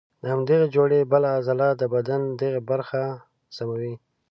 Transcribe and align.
د 0.21 0.23
همدغې 0.33 0.67
جوړې 0.75 0.99
بله 1.11 1.29
عضله 1.37 1.67
د 1.81 1.83
بدن 1.93 2.21
دغه 2.41 2.59
برخه 2.69 3.01
سموي. 3.57 3.93